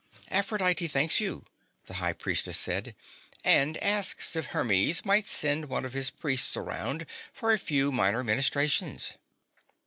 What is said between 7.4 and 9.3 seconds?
a few minor ministrations."